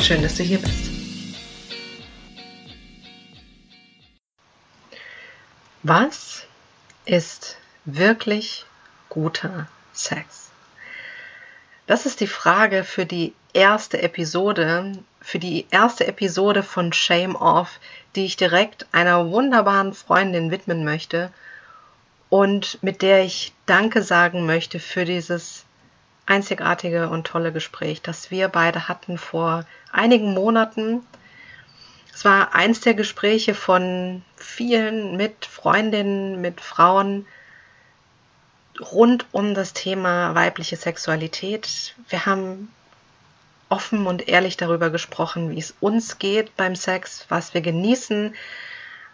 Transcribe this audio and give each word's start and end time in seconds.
Schön, 0.00 0.22
dass 0.22 0.36
du 0.36 0.42
hier 0.42 0.58
bist. 0.58 0.90
Was 5.82 6.46
ist 7.04 7.58
wirklich 7.84 8.64
guter 9.08 9.68
Sex? 9.92 10.50
Das 11.86 12.06
ist 12.06 12.20
die 12.20 12.26
Frage 12.26 12.84
für 12.84 13.04
die 13.04 13.34
erste 13.52 14.00
Episode, 14.02 14.92
für 15.20 15.38
die 15.38 15.66
erste 15.70 16.06
Episode 16.06 16.62
von 16.62 16.92
Shame 16.92 17.36
Off, 17.36 17.78
die 18.16 18.24
ich 18.24 18.36
direkt 18.36 18.86
einer 18.92 19.30
wunderbaren 19.30 19.92
Freundin 19.92 20.50
widmen 20.50 20.84
möchte 20.84 21.30
und 22.30 22.82
mit 22.82 23.02
der 23.02 23.24
ich 23.24 23.52
Danke 23.66 24.02
sagen 24.02 24.46
möchte 24.46 24.80
für 24.80 25.04
dieses 25.04 25.63
einzigartige 26.26 27.08
und 27.08 27.26
tolle 27.26 27.52
Gespräch, 27.52 28.02
das 28.02 28.30
wir 28.30 28.48
beide 28.48 28.88
hatten 28.88 29.18
vor 29.18 29.64
einigen 29.92 30.32
Monaten. 30.34 31.04
Es 32.12 32.24
war 32.24 32.54
eins 32.54 32.80
der 32.80 32.94
Gespräche 32.94 33.54
von 33.54 34.22
vielen 34.36 35.16
mit 35.16 35.46
Freundinnen, 35.46 36.40
mit 36.40 36.60
Frauen 36.60 37.26
rund 38.80 39.26
um 39.32 39.54
das 39.54 39.72
Thema 39.72 40.34
weibliche 40.34 40.76
Sexualität. 40.76 41.94
Wir 42.08 42.26
haben 42.26 42.72
offen 43.68 44.06
und 44.06 44.28
ehrlich 44.28 44.56
darüber 44.56 44.90
gesprochen, 44.90 45.50
wie 45.50 45.58
es 45.58 45.74
uns 45.80 46.18
geht 46.18 46.56
beim 46.56 46.76
Sex, 46.76 47.26
was 47.28 47.54
wir 47.54 47.60
genießen, 47.60 48.34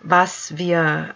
was 0.00 0.56
wir 0.56 1.14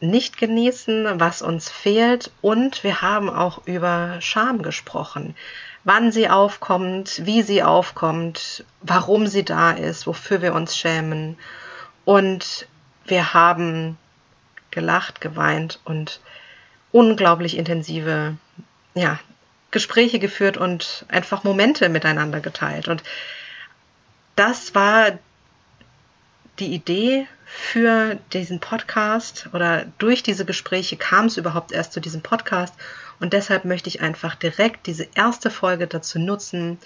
nicht 0.00 0.38
genießen, 0.38 1.20
was 1.20 1.42
uns 1.42 1.70
fehlt 1.70 2.30
und 2.40 2.82
wir 2.84 3.02
haben 3.02 3.28
auch 3.28 3.66
über 3.66 4.16
Scham 4.20 4.62
gesprochen. 4.62 5.36
Wann 5.84 6.12
sie 6.12 6.28
aufkommt, 6.28 7.24
wie 7.24 7.42
sie 7.42 7.62
aufkommt, 7.62 8.64
warum 8.82 9.26
sie 9.26 9.44
da 9.44 9.70
ist, 9.70 10.06
wofür 10.06 10.42
wir 10.42 10.54
uns 10.54 10.76
schämen. 10.76 11.38
Und 12.04 12.66
wir 13.04 13.34
haben 13.34 13.96
gelacht, 14.70 15.20
geweint 15.20 15.80
und 15.84 16.20
unglaublich 16.92 17.56
intensive 17.56 18.36
ja, 18.94 19.18
Gespräche 19.70 20.18
geführt 20.18 20.56
und 20.56 21.04
einfach 21.08 21.44
Momente 21.44 21.88
miteinander 21.88 22.40
geteilt. 22.40 22.88
Und 22.88 23.02
das 24.36 24.74
war 24.74 25.18
die 26.58 26.74
Idee 26.74 27.26
für 27.52 28.16
diesen 28.32 28.60
Podcast 28.60 29.48
oder 29.52 29.86
durch 29.98 30.22
diese 30.22 30.44
Gespräche 30.44 30.96
kam 30.96 31.26
es 31.26 31.36
überhaupt 31.36 31.72
erst 31.72 31.92
zu 31.92 32.00
diesem 32.00 32.22
Podcast. 32.22 32.74
Und 33.18 33.32
deshalb 33.32 33.64
möchte 33.64 33.88
ich 33.88 34.00
einfach 34.00 34.36
direkt 34.36 34.86
diese 34.86 35.08
erste 35.14 35.50
Folge 35.50 35.88
dazu 35.88 36.20
nutzen, 36.20 36.78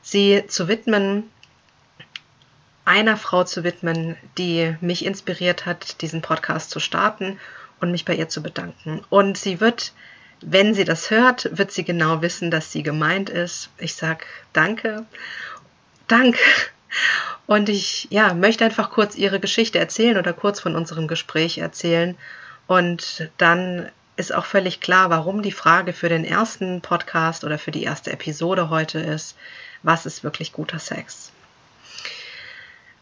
sie 0.00 0.44
zu 0.46 0.68
widmen, 0.68 1.24
einer 2.84 3.16
Frau 3.16 3.42
zu 3.42 3.64
widmen, 3.64 4.16
die 4.38 4.76
mich 4.80 5.04
inspiriert 5.04 5.66
hat, 5.66 6.00
diesen 6.00 6.22
Podcast 6.22 6.70
zu 6.70 6.78
starten 6.78 7.38
und 7.80 7.90
mich 7.90 8.04
bei 8.04 8.14
ihr 8.14 8.28
zu 8.28 8.40
bedanken. 8.40 9.04
Und 9.10 9.36
sie 9.36 9.60
wird, 9.60 9.92
wenn 10.40 10.74
sie 10.74 10.84
das 10.84 11.10
hört, 11.10 11.58
wird 11.58 11.72
sie 11.72 11.84
genau 11.84 12.22
wissen, 12.22 12.52
dass 12.52 12.70
sie 12.70 12.84
gemeint 12.84 13.30
ist. 13.30 13.68
Ich 13.78 13.94
sage 13.94 14.24
danke. 14.52 15.04
Danke 16.06 16.38
und 17.46 17.68
ich 17.68 18.08
ja, 18.10 18.34
möchte 18.34 18.64
einfach 18.64 18.90
kurz 18.90 19.14
ihre 19.16 19.40
Geschichte 19.40 19.78
erzählen 19.78 20.18
oder 20.18 20.32
kurz 20.32 20.60
von 20.60 20.76
unserem 20.76 21.08
Gespräch 21.08 21.58
erzählen. 21.58 22.16
Und 22.66 23.30
dann 23.38 23.88
ist 24.16 24.34
auch 24.34 24.44
völlig 24.44 24.80
klar, 24.80 25.10
warum 25.10 25.42
die 25.42 25.52
Frage 25.52 25.92
für 25.92 26.08
den 26.08 26.24
ersten 26.24 26.80
Podcast 26.80 27.44
oder 27.44 27.58
für 27.58 27.70
die 27.70 27.84
erste 27.84 28.12
Episode 28.12 28.68
heute 28.68 28.98
ist, 28.98 29.36
was 29.82 30.06
ist 30.06 30.24
wirklich 30.24 30.52
guter 30.52 30.78
Sex? 30.78 31.32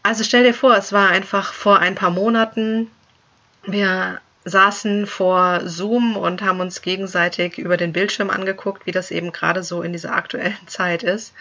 Also 0.03 0.23
stell 0.23 0.43
dir 0.43 0.53
vor, 0.53 0.77
es 0.77 0.93
war 0.93 1.09
einfach 1.09 1.53
vor 1.53 1.79
ein 1.79 1.95
paar 1.95 2.11
Monaten. 2.11 2.89
Wir 3.65 4.21
saßen 4.45 5.07
vor 5.07 5.61
Zoom 5.65 6.15
und 6.15 6.41
haben 6.41 6.61
uns 6.61 6.81
gegenseitig 6.81 7.57
über 7.57 7.75
den 7.75 7.91
Bildschirm 7.91 8.29
angeguckt, 8.29 8.85
wie 8.85 8.93
das 8.93 9.11
eben 9.11 9.33
gerade 9.33 9.63
so 9.63 9.81
in 9.81 9.91
dieser 9.91 10.15
aktuellen 10.15 10.55
Zeit 10.67 11.03
ist. 11.03 11.33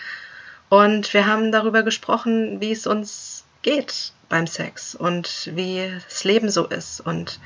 Und 0.69 1.15
wir 1.15 1.27
haben 1.27 1.53
darüber 1.53 1.83
gesprochen, 1.83 2.61
wie 2.61 2.73
es 2.73 2.87
uns 2.87 3.45
geht 3.63 4.13
beim 4.29 4.47
Sex 4.47 4.95
und 4.95 5.51
wie 5.55 5.93
das 6.09 6.25
Leben 6.25 6.51
so 6.51 6.67
ist 6.67 7.01
und 7.01 7.41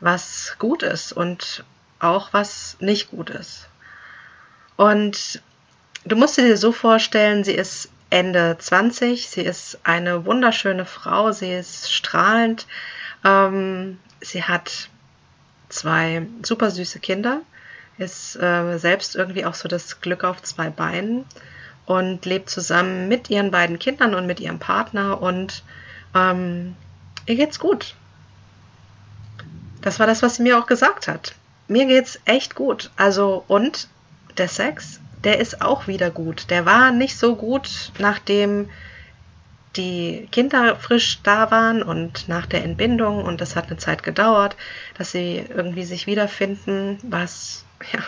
was 0.00 0.56
gut 0.58 0.82
ist 0.82 1.12
und 1.12 1.64
auch 2.00 2.32
was 2.32 2.76
nicht 2.80 3.10
gut 3.10 3.30
ist. 3.30 3.68
Und 4.76 5.42
du 6.04 6.16
musst 6.16 6.38
dir 6.38 6.56
so 6.56 6.72
vorstellen, 6.72 7.44
sie 7.44 7.54
ist 7.54 7.90
Ende 8.08 8.56
20, 8.58 9.28
sie 9.28 9.42
ist 9.42 9.78
eine 9.84 10.24
wunderschöne 10.24 10.84
Frau, 10.84 11.30
sie 11.30 11.52
ist 11.52 11.92
strahlend, 11.92 12.66
ähm, 13.24 13.98
sie 14.20 14.42
hat 14.42 14.88
zwei 15.68 16.26
super 16.42 16.70
süße 16.70 16.98
Kinder, 16.98 17.42
ist 17.98 18.34
äh, 18.36 18.78
selbst 18.78 19.14
irgendwie 19.14 19.44
auch 19.44 19.54
so 19.54 19.68
das 19.68 20.00
Glück 20.00 20.24
auf 20.24 20.42
zwei 20.42 20.70
Beinen 20.70 21.24
und 21.90 22.24
lebt 22.24 22.48
zusammen 22.48 23.08
mit 23.08 23.30
ihren 23.30 23.50
beiden 23.50 23.80
Kindern 23.80 24.14
und 24.14 24.24
mit 24.24 24.38
ihrem 24.38 24.60
Partner 24.60 25.20
und 25.20 25.64
ähm, 26.14 26.76
ihr 27.26 27.34
geht's 27.34 27.58
gut. 27.58 27.96
Das 29.80 29.98
war 29.98 30.06
das, 30.06 30.22
was 30.22 30.36
sie 30.36 30.44
mir 30.44 30.56
auch 30.56 30.66
gesagt 30.66 31.08
hat. 31.08 31.34
Mir 31.66 31.86
geht's 31.86 32.20
echt 32.26 32.54
gut. 32.54 32.92
Also, 32.94 33.44
und 33.48 33.88
der 34.38 34.46
Sex, 34.46 35.00
der 35.24 35.40
ist 35.40 35.62
auch 35.62 35.88
wieder 35.88 36.12
gut. 36.12 36.48
Der 36.50 36.64
war 36.64 36.92
nicht 36.92 37.18
so 37.18 37.34
gut, 37.34 37.90
nachdem 37.98 38.70
die 39.74 40.28
Kinder 40.30 40.76
frisch 40.76 41.18
da 41.24 41.50
waren 41.50 41.82
und 41.82 42.28
nach 42.28 42.46
der 42.46 42.62
Entbindung 42.62 43.24
und 43.24 43.40
das 43.40 43.56
hat 43.56 43.66
eine 43.66 43.78
Zeit 43.78 44.04
gedauert, 44.04 44.54
dass 44.96 45.10
sie 45.10 45.44
irgendwie 45.48 45.84
sich 45.84 46.06
wiederfinden, 46.06 46.98
was 47.02 47.64
ja 47.92 48.00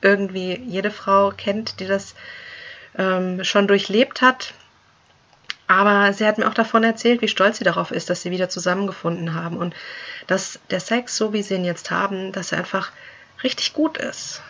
irgendwie 0.00 0.60
jede 0.66 0.90
Frau 0.90 1.30
kennt, 1.30 1.78
die 1.78 1.86
das 1.86 2.16
ähm, 2.96 3.44
schon 3.44 3.68
durchlebt 3.68 4.22
hat. 4.22 4.54
Aber 5.66 6.12
sie 6.12 6.26
hat 6.26 6.38
mir 6.38 6.48
auch 6.48 6.54
davon 6.54 6.84
erzählt, 6.84 7.22
wie 7.22 7.28
stolz 7.28 7.58
sie 7.58 7.64
darauf 7.64 7.92
ist, 7.92 8.10
dass 8.10 8.22
sie 8.22 8.30
wieder 8.30 8.48
zusammengefunden 8.48 9.34
haben 9.34 9.56
und 9.56 9.74
dass 10.26 10.60
der 10.70 10.80
Sex, 10.80 11.16
so 11.16 11.32
wie 11.32 11.42
sie 11.42 11.54
ihn 11.54 11.64
jetzt 11.64 11.90
haben, 11.90 12.32
dass 12.32 12.52
er 12.52 12.58
einfach 12.58 12.92
richtig 13.42 13.72
gut 13.72 13.96
ist. 13.96 14.42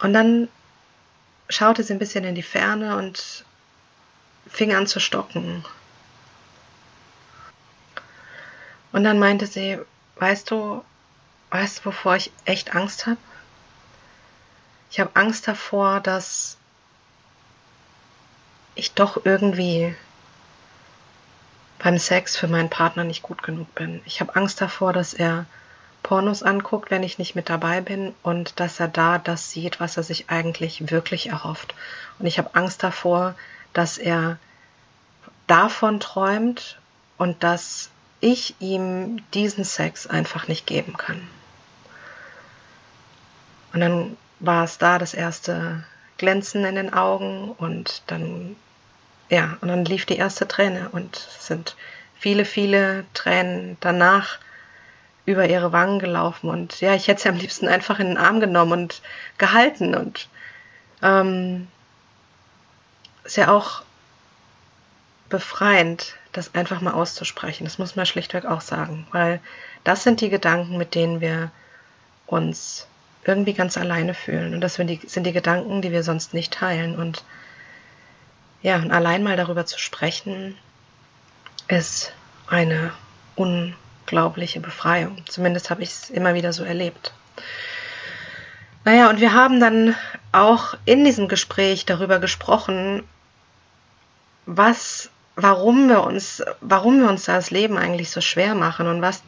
Und 0.00 0.12
dann 0.12 0.48
schaute 1.48 1.82
sie 1.82 1.92
ein 1.92 1.98
bisschen 1.98 2.24
in 2.24 2.34
die 2.34 2.42
Ferne 2.42 2.96
und 2.96 3.44
fing 4.48 4.74
an 4.74 4.86
zu 4.86 5.00
stocken. 5.00 5.64
Und 8.92 9.04
dann 9.04 9.18
meinte 9.18 9.46
sie, 9.46 9.78
weißt 10.16 10.50
du, 10.50 10.84
weißt 11.50 11.80
du, 11.80 11.86
wovor 11.86 12.16
ich 12.16 12.30
echt 12.44 12.74
Angst 12.74 13.06
habe? 13.06 13.18
Ich 14.92 15.00
habe 15.00 15.12
Angst 15.14 15.48
davor, 15.48 16.00
dass 16.00 16.58
ich 18.74 18.92
doch 18.92 19.24
irgendwie 19.24 19.96
beim 21.78 21.96
Sex 21.96 22.36
für 22.36 22.46
meinen 22.46 22.68
Partner 22.68 23.02
nicht 23.02 23.22
gut 23.22 23.42
genug 23.42 23.74
bin. 23.74 24.02
Ich 24.04 24.20
habe 24.20 24.36
Angst 24.36 24.60
davor, 24.60 24.92
dass 24.92 25.14
er 25.14 25.46
Pornos 26.02 26.42
anguckt, 26.42 26.90
wenn 26.90 27.02
ich 27.02 27.18
nicht 27.18 27.34
mit 27.34 27.48
dabei 27.48 27.80
bin 27.80 28.14
und 28.22 28.60
dass 28.60 28.80
er 28.80 28.88
da 28.88 29.16
das 29.16 29.50
sieht, 29.50 29.80
was 29.80 29.96
er 29.96 30.02
sich 30.02 30.28
eigentlich 30.28 30.90
wirklich 30.90 31.30
erhofft. 31.30 31.74
Und 32.18 32.26
ich 32.26 32.36
habe 32.36 32.54
Angst 32.54 32.82
davor, 32.82 33.34
dass 33.72 33.96
er 33.96 34.36
davon 35.46 36.00
träumt 36.00 36.78
und 37.16 37.42
dass 37.42 37.88
ich 38.20 38.56
ihm 38.60 39.24
diesen 39.32 39.64
Sex 39.64 40.06
einfach 40.06 40.48
nicht 40.48 40.66
geben 40.66 40.98
kann. 40.98 41.26
Und 43.72 43.80
dann 43.80 44.18
war 44.42 44.64
es 44.64 44.76
da 44.76 44.98
das 44.98 45.14
erste 45.14 45.84
Glänzen 46.18 46.64
in 46.64 46.74
den 46.74 46.92
Augen 46.92 47.52
und 47.52 48.02
dann, 48.08 48.56
ja, 49.30 49.56
und 49.60 49.68
dann 49.68 49.84
lief 49.84 50.04
die 50.04 50.16
erste 50.18 50.46
Träne 50.46 50.90
und 50.90 51.16
es 51.16 51.46
sind 51.46 51.76
viele, 52.18 52.44
viele 52.44 53.04
Tränen 53.14 53.76
danach 53.80 54.38
über 55.24 55.48
ihre 55.48 55.72
Wangen 55.72 56.00
gelaufen 56.00 56.50
und 56.50 56.80
ja, 56.80 56.94
ich 56.94 57.06
hätte 57.06 57.22
sie 57.22 57.28
am 57.28 57.36
liebsten 57.36 57.68
einfach 57.68 58.00
in 58.00 58.08
den 58.08 58.18
Arm 58.18 58.40
genommen 58.40 58.72
und 58.72 59.02
gehalten 59.38 59.94
und 59.94 60.28
ähm, 61.02 61.68
ist 63.24 63.36
ja 63.36 63.52
auch 63.52 63.82
befreiend, 65.28 66.16
das 66.32 66.54
einfach 66.54 66.80
mal 66.80 66.92
auszusprechen. 66.92 67.64
Das 67.64 67.78
muss 67.78 67.94
man 67.94 68.06
schlichtweg 68.06 68.44
auch 68.44 68.60
sagen, 68.60 69.06
weil 69.12 69.40
das 69.84 70.02
sind 70.02 70.20
die 70.20 70.30
Gedanken, 70.30 70.76
mit 70.76 70.94
denen 70.94 71.20
wir 71.20 71.50
uns 72.26 72.86
irgendwie 73.24 73.52
ganz 73.52 73.76
alleine 73.76 74.14
fühlen. 74.14 74.54
Und 74.54 74.60
das 74.60 74.74
sind 74.74 74.88
die, 74.88 75.00
sind 75.06 75.24
die 75.24 75.32
Gedanken, 75.32 75.82
die 75.82 75.92
wir 75.92 76.02
sonst 76.02 76.34
nicht 76.34 76.52
teilen. 76.52 76.96
Und 76.96 77.24
ja, 78.62 78.76
und 78.76 78.90
allein 78.90 79.22
mal 79.22 79.36
darüber 79.36 79.66
zu 79.66 79.78
sprechen, 79.78 80.56
ist 81.68 82.12
eine 82.48 82.92
unglaubliche 83.36 84.60
Befreiung. 84.60 85.22
Zumindest 85.28 85.70
habe 85.70 85.82
ich 85.82 85.90
es 85.90 86.10
immer 86.10 86.34
wieder 86.34 86.52
so 86.52 86.64
erlebt. 86.64 87.12
Naja, 88.84 89.08
und 89.10 89.20
wir 89.20 89.32
haben 89.32 89.60
dann 89.60 89.94
auch 90.32 90.74
in 90.84 91.04
diesem 91.04 91.28
Gespräch 91.28 91.86
darüber 91.86 92.18
gesprochen, 92.18 93.04
was, 94.44 95.10
warum 95.36 95.88
wir 95.88 96.02
uns, 96.02 96.42
warum 96.60 97.00
wir 97.00 97.08
uns 97.08 97.24
das 97.24 97.52
Leben 97.52 97.76
eigentlich 97.76 98.10
so 98.10 98.20
schwer 98.20 98.56
machen 98.56 98.88
und 98.88 99.00
was 99.00 99.22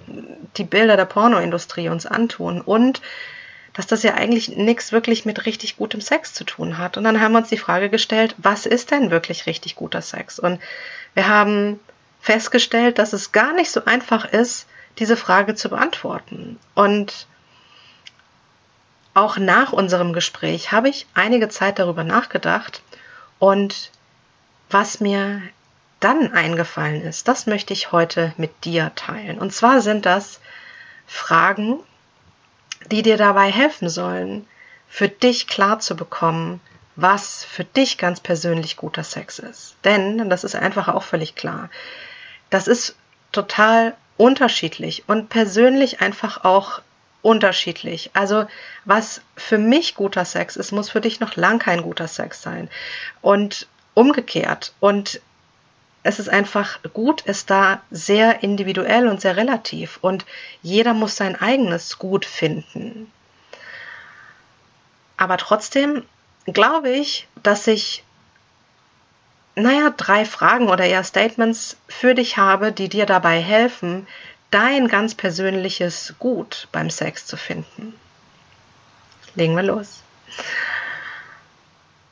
die 0.57 0.65
Bilder 0.65 0.97
der 0.97 1.05
Pornoindustrie 1.05 1.89
uns 1.89 2.05
antun 2.05 2.61
und 2.61 3.01
dass 3.75 3.87
das 3.87 4.03
ja 4.03 4.15
eigentlich 4.15 4.49
nichts 4.57 4.93
wirklich 4.93 5.25
mit 5.25 5.47
richtig 5.47 5.77
gutem 5.77 6.01
Sex 6.01 6.33
zu 6.33 6.45
tun 6.45 6.79
hat. 6.79 6.97
Und 6.97 7.05
dann 7.05 7.21
haben 7.21 7.33
wir 7.33 7.39
uns 7.39 7.49
die 7.49 7.59
Frage 7.59 7.91
gestellt, 7.91 8.35
was 8.39 8.67
ist 8.67 8.93
denn 8.93 9.11
wirklich 9.11 9.47
richtig 9.47 9.75
guter 9.75 10.01
Sex? 10.01 10.39
Und 10.39 10.61
wir 11.15 11.29
haben 11.29 11.81
festgestellt, 12.21 12.99
dass 12.99 13.13
es 13.13 13.33
gar 13.33 13.53
nicht 13.53 13.71
so 13.71 13.85
einfach 13.85 14.25
ist, 14.25 14.67
diese 14.99 15.17
Frage 15.17 15.57
zu 15.57 15.69
beantworten. 15.69 16.59
Und 16.75 17.27
auch 19.13 19.37
nach 19.39 19.73
unserem 19.73 20.13
Gespräch 20.13 20.73
habe 20.73 20.89
ich 20.89 21.07
einige 21.15 21.49
Zeit 21.49 21.79
darüber 21.79 22.05
nachgedacht 22.05 22.83
und 23.39 23.91
was 24.71 25.01
mir 25.01 25.43
dann 26.01 26.33
eingefallen 26.33 27.03
ist, 27.03 27.29
das 27.29 27.47
möchte 27.47 27.73
ich 27.73 27.93
heute 27.93 28.35
mit 28.37 28.65
dir 28.65 28.93
teilen. 28.95 29.39
Und 29.39 29.53
zwar 29.53 29.81
sind 29.81 30.05
das 30.05 30.41
Fragen, 31.07 31.79
die 32.91 33.03
dir 33.03 33.17
dabei 33.17 33.51
helfen 33.51 33.89
sollen, 33.89 34.47
für 34.89 35.09
dich 35.09 35.47
klar 35.47 35.81
zu 35.81 35.97
bekommen, 35.97 36.61
was 36.97 37.45
für 37.45 37.65
dich 37.65 37.99
ganz 37.99 38.21
persönlich 38.21 38.77
guter 38.77 39.05
Sex 39.05 39.39
ist. 39.39 39.77
Denn, 39.85 40.31
das 40.31 40.45
ist 40.45 40.55
einfach 40.55 40.89
auch 40.89 41.03
völlig 41.03 41.35
klar, 41.35 41.71
das 42.51 42.69
ist 42.69 42.95
total 43.33 43.95
unterschiedlich 44.17 45.05
und 45.09 45.29
persönlich 45.29 46.01
einfach 46.01 46.45
auch 46.45 46.83
unterschiedlich. 47.21 48.11
Also 48.13 48.47
was 48.85 49.23
für 49.37 49.59
mich 49.59 49.95
guter 49.95 50.25
Sex 50.25 50.57
ist, 50.57 50.71
muss 50.71 50.91
für 50.91 51.01
dich 51.01 51.19
noch 51.21 51.35
lang 51.37 51.59
kein 51.59 51.83
guter 51.83 52.07
Sex 52.07 52.43
sein. 52.43 52.69
Und 53.23 53.67
umgekehrt. 53.95 54.73
Und 54.81 55.21
es 56.05 56.19
ist 56.19 56.29
einfach 56.29 56.81
gut, 56.93 57.23
ist 57.23 57.49
da 57.49 57.81
sehr 57.91 58.43
individuell 58.43 59.09
und 59.09 59.23
sehr 59.23 59.37
relativ. 59.39 59.99
Und 60.03 60.27
jeder 60.63 60.93
muss 60.93 61.17
sein 61.17 61.35
eigenes 61.35 61.99
gut 61.99 62.27
finden. 62.27 63.11
Aber 65.17 65.39
trotzdem 65.39 66.05
glaube 66.45 66.91
ich, 66.91 67.27
dass 67.43 67.67
ich, 67.67 68.05
naja, 69.55 69.95
drei 69.97 70.27
Fragen 70.27 70.69
oder 70.69 70.85
eher 70.85 71.05
Statements 71.05 71.79
für 71.89 72.15
dich 72.15 72.37
habe, 72.37 72.71
die 72.71 72.91
dir 72.91 73.07
dabei 73.07 73.41
helfen, 73.41 74.07
dein 74.51 74.89
ganz 74.89 75.15
persönliches 75.15 76.15
Gut 76.19 76.69
beim 76.71 76.91
Sex 76.91 77.25
zu 77.25 77.39
finden. 77.39 77.95
Legen 79.37 79.57
wir 79.57 79.63
los. 79.63 80.03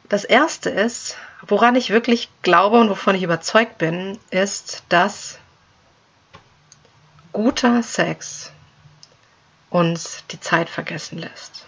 Das 0.08 0.24
erste 0.24 0.70
ist, 0.70 1.18
woran 1.46 1.76
ich 1.76 1.90
wirklich 1.90 2.28
glaube 2.42 2.78
und 2.78 2.88
wovon 2.88 3.14
ich 3.14 3.22
überzeugt 3.22 3.78
bin, 3.78 4.18
ist, 4.30 4.84
dass 4.88 5.38
guter 7.32 7.82
Sex 7.82 8.52
uns 9.70 10.24
die 10.30 10.40
Zeit 10.40 10.68
vergessen 10.68 11.18
lässt. 11.18 11.66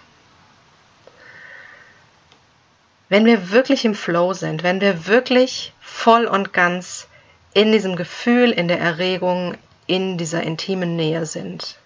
Wenn 3.08 3.24
wir 3.24 3.50
wirklich 3.50 3.84
im 3.84 3.94
Flow 3.94 4.32
sind, 4.32 4.62
wenn 4.62 4.80
wir 4.80 5.06
wirklich 5.06 5.72
voll 5.80 6.26
und 6.26 6.52
ganz 6.52 7.06
in 7.52 7.70
diesem 7.72 7.96
Gefühl, 7.96 8.50
in 8.50 8.68
der 8.68 8.80
Erregung, 8.80 9.56
in 9.86 10.18
dieser 10.18 10.42
intimen 10.42 10.96
Nähe 10.96 11.26
sind, 11.26 11.78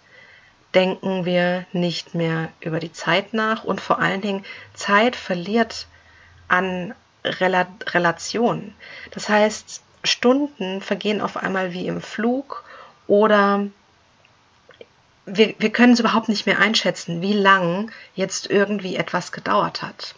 denken 0.74 1.24
wir 1.24 1.66
nicht 1.72 2.14
mehr 2.14 2.48
über 2.60 2.80
die 2.80 2.92
Zeit 2.92 3.32
nach 3.32 3.64
und 3.64 3.80
vor 3.80 3.98
allen 3.98 4.20
Dingen 4.20 4.44
Zeit 4.74 5.16
verliert 5.16 5.86
an 6.46 6.94
Rel 7.40 7.66
Relation. 7.86 8.74
Das 9.10 9.28
heißt, 9.28 9.82
Stunden 10.04 10.80
vergehen 10.80 11.20
auf 11.20 11.36
einmal 11.36 11.72
wie 11.72 11.86
im 11.86 12.00
Flug 12.00 12.64
oder 13.06 13.66
wir, 15.26 15.54
wir 15.58 15.70
können 15.70 15.92
es 15.92 16.00
überhaupt 16.00 16.28
nicht 16.28 16.46
mehr 16.46 16.58
einschätzen, 16.58 17.20
wie 17.20 17.34
lang 17.34 17.90
jetzt 18.14 18.48
irgendwie 18.48 18.96
etwas 18.96 19.32
gedauert 19.32 19.82
hat. 19.82 20.14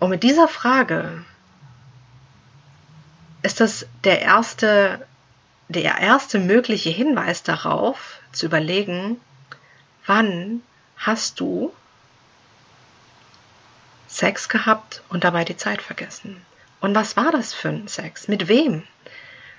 Und 0.00 0.10
mit 0.10 0.22
dieser 0.22 0.48
Frage 0.48 1.24
ist 3.42 3.60
das 3.60 3.86
der 4.02 4.20
erste, 4.22 5.06
der 5.68 5.98
erste 5.98 6.38
mögliche 6.38 6.90
Hinweis 6.90 7.42
darauf, 7.42 8.18
zu 8.32 8.46
überlegen, 8.46 9.20
wann 10.06 10.62
hast 10.96 11.40
du 11.40 11.72
Sex 14.06 14.48
gehabt 14.48 15.02
und 15.08 15.24
dabei 15.24 15.44
die 15.44 15.56
Zeit 15.56 15.82
vergessen. 15.82 16.44
Und 16.80 16.94
was 16.94 17.16
war 17.16 17.32
das 17.32 17.54
für 17.54 17.68
ein 17.68 17.88
Sex? 17.88 18.28
Mit 18.28 18.48
wem? 18.48 18.82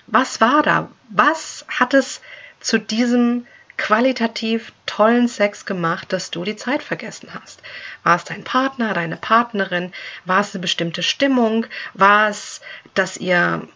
Was 0.06 0.40
war 0.40 0.62
da? 0.62 0.88
Was 1.08 1.64
hat 1.68 1.94
es 1.94 2.20
zu 2.60 2.78
diesem 2.78 3.46
qualitativ 3.76 4.72
tollen 4.86 5.28
Sex 5.28 5.66
gemacht, 5.66 6.12
dass 6.12 6.30
du 6.30 6.44
die 6.44 6.56
Zeit 6.56 6.82
vergessen 6.82 7.30
hast? 7.34 7.60
War 8.04 8.16
es 8.16 8.24
dein 8.24 8.44
Partner, 8.44 8.94
deine 8.94 9.16
Partnerin? 9.16 9.92
War 10.24 10.40
es 10.40 10.54
eine 10.54 10.62
bestimmte 10.62 11.02
Stimmung? 11.02 11.66
War 11.94 12.28
es, 12.28 12.60
dass 12.94 13.16
ihr 13.16 13.66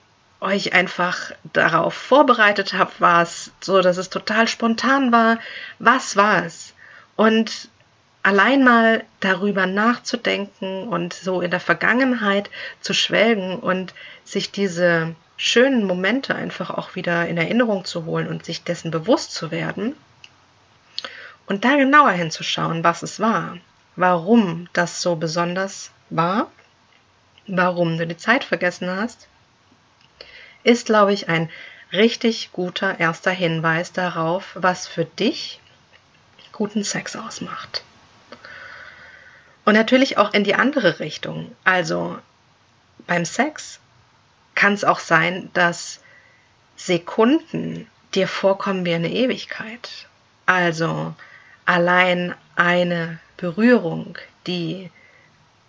euch 0.40 0.72
einfach 0.72 1.32
darauf 1.52 1.94
vorbereitet 1.94 2.72
habt? 2.74 3.00
War 3.00 3.22
es 3.22 3.50
so, 3.60 3.80
dass 3.82 3.96
es 3.98 4.08
total 4.08 4.48
spontan 4.48 5.12
war? 5.12 5.38
Was 5.78 6.16
war 6.16 6.44
es? 6.46 6.72
Und 7.16 7.68
allein 8.22 8.62
mal 8.62 9.04
darüber 9.20 9.66
nachzudenken 9.66 10.88
und 10.88 11.14
so 11.14 11.40
in 11.40 11.50
der 11.50 11.60
Vergangenheit 11.60 12.50
zu 12.80 12.92
schwelgen 12.92 13.58
und 13.58 13.94
sich 14.24 14.50
diese 14.52 15.14
schönen 15.36 15.86
Momente 15.86 16.34
einfach 16.34 16.70
auch 16.70 16.94
wieder 16.94 17.26
in 17.26 17.38
Erinnerung 17.38 17.84
zu 17.84 18.04
holen 18.04 18.28
und 18.28 18.44
sich 18.44 18.62
dessen 18.62 18.90
bewusst 18.90 19.32
zu 19.32 19.50
werden 19.50 19.96
und 21.46 21.64
da 21.64 21.76
genauer 21.76 22.12
hinzuschauen, 22.12 22.84
was 22.84 23.02
es 23.02 23.18
war, 23.18 23.56
warum 23.96 24.68
das 24.72 25.02
so 25.02 25.16
besonders 25.16 25.90
war, 26.10 26.50
warum 27.48 27.98
du 27.98 28.06
die 28.06 28.16
Zeit 28.16 28.44
vergessen 28.44 28.88
hast, 28.88 29.26
ist, 30.62 30.86
glaube 30.86 31.12
ich, 31.12 31.28
ein 31.28 31.50
richtig 31.92 32.52
guter 32.52 33.00
erster 33.00 33.32
Hinweis 33.32 33.92
darauf, 33.92 34.50
was 34.54 34.86
für 34.86 35.04
dich 35.04 35.60
guten 36.52 36.84
Sex 36.84 37.16
ausmacht. 37.16 37.82
Und 39.70 39.76
natürlich 39.76 40.18
auch 40.18 40.34
in 40.34 40.42
die 40.42 40.56
andere 40.56 40.98
Richtung. 40.98 41.54
Also 41.62 42.18
beim 43.06 43.24
Sex 43.24 43.78
kann 44.56 44.72
es 44.72 44.82
auch 44.82 44.98
sein, 44.98 45.48
dass 45.54 46.00
Sekunden 46.74 47.86
dir 48.16 48.26
vorkommen 48.26 48.84
wie 48.84 48.94
eine 48.94 49.12
Ewigkeit. 49.12 50.08
Also 50.44 51.14
allein 51.66 52.34
eine 52.56 53.20
Berührung, 53.36 54.18
die 54.48 54.90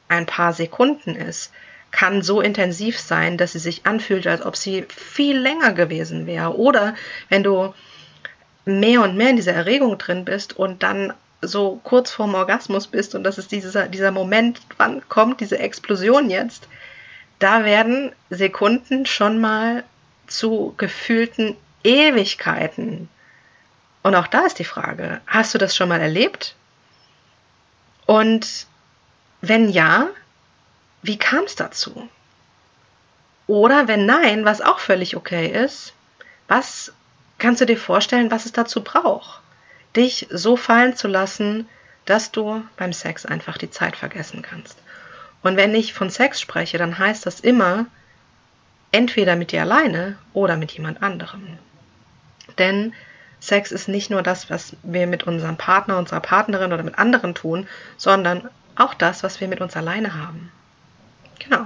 ein 0.08 0.25
paar 0.25 0.53
Sekunden 0.53 1.15
ist, 1.15 1.53
kann 1.91 2.24
so 2.24 2.41
intensiv 2.41 3.00
sein, 3.00 3.38
dass 3.38 3.51
sie 3.51 3.60
sich 3.60 3.86
anfühlt, 3.86 4.25
als 4.25 4.43
ob 4.43 4.55
sie 4.55 4.88
viel 4.89 5.38
länger 5.38 5.74
gewesen 5.74 6.25
wäre. 6.25 6.58
Oder 6.58 6.96
wenn 7.29 7.43
du 7.43 7.72
mehr 8.65 9.03
und 9.03 9.15
mehr 9.15 9.29
in 9.29 9.36
dieser 9.36 9.53
Erregung 9.53 10.00
drin 10.00 10.25
bist 10.25 10.58
und 10.58 10.81
dann 10.81 11.13
so 11.41 11.79
kurz 11.83 12.12
vorm 12.12 12.36
Orgasmus 12.36 12.88
bist 12.88 13.15
und 13.15 13.24
das 13.24 13.38
ist 13.38 13.51
dieser, 13.51 13.88
dieser 13.88 14.12
Moment, 14.12 14.62
wann 14.77 15.07
kommt 15.10 15.41
diese 15.41 15.60
Explosion 15.60 16.29
jetzt, 16.29 16.67
da 17.39 17.65
werden 17.65 18.12
Sekunden 18.29 19.05
schon 19.05 19.41
mal 19.41 19.83
zu 20.27 20.74
gefühlten 20.77 21.57
Ewigkeiten. 21.83 23.10
Und 24.03 24.15
auch 24.15 24.27
da 24.27 24.45
ist 24.45 24.60
die 24.60 24.63
Frage, 24.63 25.21
hast 25.27 25.53
du 25.53 25.57
das 25.57 25.75
schon 25.75 25.89
mal 25.89 26.00
erlebt? 26.00 26.55
Und 28.05 28.67
wenn 29.41 29.69
ja, 29.69 30.10
wie 31.01 31.17
kam 31.17 31.45
es 31.45 31.55
dazu? 31.55 32.07
Oder 33.48 33.88
wenn 33.88 34.05
nein, 34.05 34.45
was 34.45 34.62
auch 34.62 34.79
völlig 34.79 35.15
okay 35.15 35.48
ist, 35.48 35.93
was 36.48 36.93
kannst 37.38 37.62
du 37.62 37.65
dir 37.65 37.77
vorstellen, 37.77 38.31
was 38.31 38.45
es 38.45 38.51
dazu 38.51 38.83
braucht? 38.83 39.40
Dich 39.95 40.27
so 40.29 40.55
fallen 40.55 40.95
zu 40.95 41.07
lassen, 41.07 41.67
dass 42.05 42.31
du 42.31 42.63
beim 42.77 42.93
Sex 42.93 43.25
einfach 43.25 43.57
die 43.57 43.69
Zeit 43.69 43.95
vergessen 43.95 44.41
kannst. 44.41 44.77
Und 45.43 45.57
wenn 45.57 45.74
ich 45.75 45.93
von 45.93 46.10
Sex 46.10 46.39
spreche, 46.39 46.77
dann 46.77 46.98
heißt 46.98 47.25
das 47.25 47.39
immer 47.39 47.86
entweder 48.91 49.36
mit 49.36 49.51
dir 49.51 49.62
alleine 49.62 50.17
oder 50.33 50.57
mit 50.57 50.71
jemand 50.71 51.01
anderem. 51.01 51.57
Denn 52.57 52.93
Sex 53.39 53.71
ist 53.71 53.88
nicht 53.88 54.12
nur 54.12 54.21
das, 54.21 54.50
was 54.50 54.75
wir 54.83 55.07
mit 55.07 55.24
unserem 55.24 55.57
Partner, 55.57 55.98
unserer 55.98 56.19
Partnerin 56.19 56.74
oder 56.74 56.83
mit 56.83 57.00
anderen 57.00 57.33
tun, 57.33 57.67
sondern 57.98 58.50
auch 58.75 58.93
das, 58.93 59.24
was 59.24 59.41
wir 59.41 59.48
mit 59.48 59.62
uns 59.62 59.75
alleine 59.75 60.13
haben. 60.13 60.51
Genau. 61.39 61.65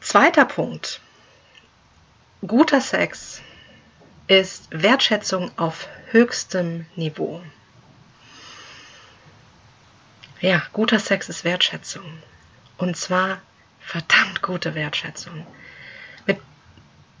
Zweiter 0.00 0.46
Punkt. 0.46 1.00
Guter 2.46 2.80
Sex 2.80 3.42
ist 4.30 4.68
Wertschätzung 4.70 5.50
auf 5.56 5.88
höchstem 6.12 6.86
Niveau. 6.94 7.42
Ja, 10.40 10.62
guter 10.72 11.00
Sex 11.00 11.28
ist 11.28 11.42
Wertschätzung. 11.42 12.04
Und 12.78 12.96
zwar 12.96 13.40
verdammt 13.80 14.40
gute 14.40 14.76
Wertschätzung. 14.76 15.44
Mit 16.26 16.38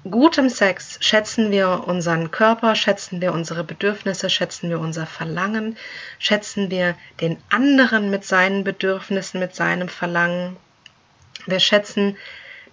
gutem 0.08 0.48
Sex 0.48 0.98
schätzen 1.00 1.50
wir 1.50 1.88
unseren 1.88 2.30
Körper, 2.30 2.76
schätzen 2.76 3.20
wir 3.20 3.32
unsere 3.32 3.64
Bedürfnisse, 3.64 4.30
schätzen 4.30 4.70
wir 4.70 4.78
unser 4.78 5.04
Verlangen, 5.04 5.76
schätzen 6.20 6.70
wir 6.70 6.94
den 7.20 7.38
anderen 7.48 8.10
mit 8.10 8.24
seinen 8.24 8.62
Bedürfnissen, 8.62 9.40
mit 9.40 9.56
seinem 9.56 9.88
Verlangen. 9.88 10.56
Wir 11.46 11.58
schätzen 11.58 12.16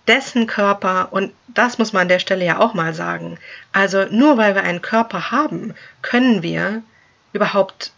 dessen 0.07 0.47
Körper, 0.47 1.09
und 1.11 1.33
das 1.47 1.77
muss 1.77 1.93
man 1.93 2.03
an 2.03 2.07
der 2.09 2.19
Stelle 2.19 2.45
ja 2.45 2.59
auch 2.59 2.73
mal 2.73 2.93
sagen, 2.93 3.37
also 3.71 4.05
nur 4.05 4.37
weil 4.37 4.55
wir 4.55 4.63
einen 4.63 4.81
Körper 4.81 5.31
haben, 5.31 5.73
können 6.01 6.43
wir 6.43 6.81
überhaupt 7.33 7.91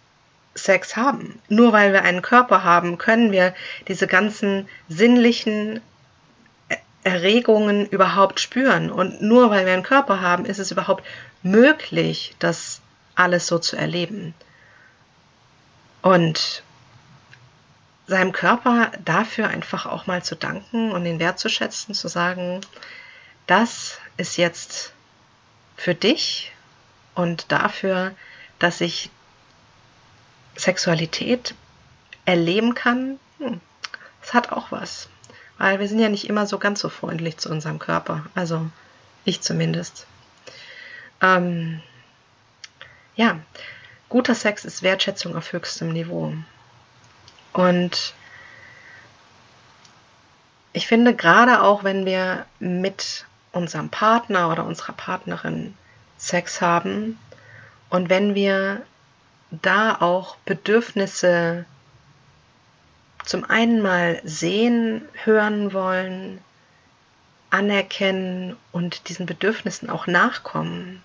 Sex 0.55 0.95
haben. 0.95 1.39
Nur 1.47 1.73
weil 1.73 1.93
wir 1.93 2.03
einen 2.03 2.21
Körper 2.21 2.63
haben, 2.63 2.97
können 2.97 3.31
wir 3.31 3.53
diese 3.87 4.07
ganzen 4.07 4.67
sinnlichen 4.87 5.81
Erregungen 7.03 7.85
überhaupt 7.85 8.39
spüren. 8.39 8.91
Und 8.91 9.21
nur 9.21 9.49
weil 9.51 9.65
wir 9.65 9.73
einen 9.73 9.83
Körper 9.83 10.21
haben, 10.21 10.45
ist 10.45 10.59
es 10.59 10.71
überhaupt 10.71 11.05
möglich, 11.43 12.35
das 12.39 12.81
alles 13.15 13.47
so 13.47 13.59
zu 13.59 13.77
erleben. 13.77 14.33
Und 16.01 16.63
seinem 18.09 18.31
Körper 18.31 18.91
dafür 19.05 19.47
einfach 19.47 19.85
auch 19.85 20.07
mal 20.07 20.23
zu 20.23 20.35
danken 20.35 20.91
und 20.91 21.03
den 21.03 21.19
Wert 21.19 21.37
zu 21.37 21.47
schätzen, 21.47 21.93
zu 21.93 22.07
sagen, 22.07 22.61
das 23.45 23.99
ist 24.17 24.35
jetzt 24.35 24.93
für 25.77 25.93
dich 25.93 26.51
und 27.13 27.51
dafür, 27.51 28.13
dass 28.57 28.81
ich 28.81 29.11
Sexualität 30.55 31.53
erleben 32.25 32.73
kann, 32.73 33.19
hm, 33.37 33.61
das 34.21 34.33
hat 34.33 34.51
auch 34.51 34.71
was. 34.71 35.07
Weil 35.59 35.79
wir 35.79 35.87
sind 35.87 35.99
ja 35.99 36.09
nicht 36.09 36.27
immer 36.27 36.47
so 36.47 36.57
ganz 36.57 36.79
so 36.79 36.89
freundlich 36.89 37.37
zu 37.37 37.49
unserem 37.49 37.79
Körper. 37.79 38.25
Also 38.33 38.69
ich 39.23 39.41
zumindest. 39.41 40.07
Ähm, 41.21 41.81
ja, 43.15 43.39
guter 44.07 44.35
Sex 44.35 44.65
ist 44.65 44.81
Wertschätzung 44.81 45.35
auf 45.35 45.53
höchstem 45.53 45.89
Niveau. 45.89 46.33
Und 47.53 48.13
ich 50.73 50.87
finde, 50.87 51.15
gerade 51.15 51.61
auch 51.61 51.83
wenn 51.83 52.05
wir 52.05 52.45
mit 52.59 53.25
unserem 53.51 53.89
Partner 53.89 54.51
oder 54.51 54.65
unserer 54.65 54.93
Partnerin 54.93 55.75
Sex 56.17 56.61
haben 56.61 57.17
und 57.89 58.09
wenn 58.09 58.35
wir 58.35 58.83
da 59.51 59.95
auch 59.99 60.35
Bedürfnisse 60.45 61.65
zum 63.25 63.43
einen 63.45 63.81
mal 63.81 64.21
sehen, 64.23 65.07
hören 65.23 65.73
wollen, 65.73 66.39
anerkennen 67.49 68.55
und 68.71 69.09
diesen 69.09 69.25
Bedürfnissen 69.25 69.89
auch 69.89 70.07
nachkommen, 70.07 71.03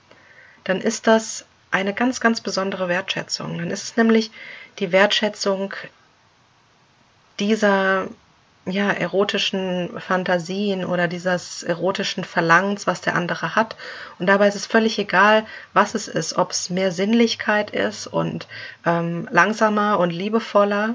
dann 0.64 0.80
ist 0.80 1.06
das 1.06 1.46
eine 1.70 1.94
ganz, 1.94 2.20
ganz 2.20 2.40
besondere 2.40 2.88
Wertschätzung. 2.88 3.58
Dann 3.58 3.70
ist 3.70 3.82
es 3.82 3.96
nämlich 3.96 4.30
die 4.78 4.92
Wertschätzung 4.92 5.74
dieser 7.38 8.08
ja, 8.66 8.90
erotischen 8.90 10.00
Fantasien 10.00 10.84
oder 10.84 11.06
dieses 11.06 11.62
erotischen 11.62 12.24
Verlangens, 12.24 12.86
was 12.86 13.02
der 13.02 13.14
andere 13.14 13.54
hat. 13.54 13.76
Und 14.18 14.26
dabei 14.26 14.48
ist 14.48 14.54
es 14.54 14.66
völlig 14.66 14.98
egal, 14.98 15.44
was 15.74 15.94
es 15.94 16.08
ist, 16.08 16.38
ob 16.38 16.50
es 16.52 16.70
mehr 16.70 16.90
Sinnlichkeit 16.90 17.70
ist 17.70 18.06
und 18.06 18.48
ähm, 18.86 19.28
langsamer 19.30 19.98
und 19.98 20.10
liebevoller 20.10 20.94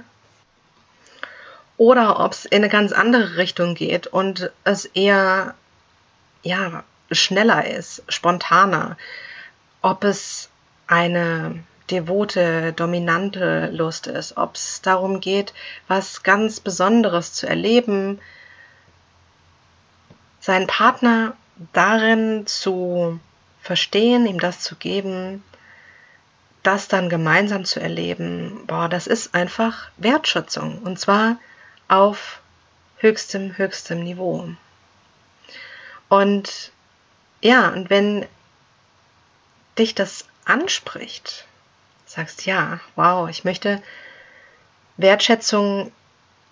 oder 1.78 2.20
ob 2.20 2.34
es 2.34 2.46
in 2.46 2.58
eine 2.58 2.70
ganz 2.70 2.92
andere 2.92 3.38
Richtung 3.38 3.76
geht 3.76 4.08
und 4.08 4.52
es 4.64 4.86
eher 4.86 5.54
ja, 6.44 6.84
schneller 7.12 7.66
ist, 7.68 8.04
spontaner. 8.10 8.98
Ob 9.82 10.04
es 10.04 10.50
eine 10.88 11.64
devote, 11.92 12.74
dominante 12.74 13.70
Lust 13.72 14.08
ist, 14.08 14.38
ob 14.38 14.56
es 14.56 14.82
darum 14.82 15.20
geht, 15.20 15.54
was 15.88 16.24
ganz 16.24 16.60
Besonderes 16.60 17.34
zu 17.34 17.48
erleben, 17.48 18.20
seinen 20.40 20.68
Partner 20.68 21.36
darin 21.74 22.48
zu 22.48 23.20
verstehen, 23.62 24.26
ihm 24.26 24.40
das 24.40 24.62
zu 24.62 24.76
geben, 24.76 25.44
das 26.64 26.88
dann 26.88 27.10
gemeinsam 27.10 27.66
zu 27.66 27.80
erleben, 27.80 28.66
boah, 28.68 28.90
das 28.90 29.08
ist 29.08 29.34
einfach 29.34 29.90
Wertschätzung 29.98 30.80
und 30.80 31.00
zwar 31.00 31.38
auf 31.88 32.42
höchstem, 32.98 33.58
höchstem 33.58 34.04
Niveau. 34.04 34.50
Und 36.10 36.72
ja, 37.42 37.70
und 37.70 37.90
wenn 37.90 38.26
dich 39.78 39.96
das 39.96 40.26
anspricht, 40.46 41.46
sagst, 42.10 42.46
ja, 42.46 42.80
wow, 42.96 43.30
ich 43.30 43.44
möchte 43.44 43.82
Wertschätzung 44.98 45.92